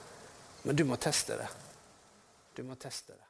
[0.64, 1.48] men du må teste det.
[2.58, 3.27] Du må teste det.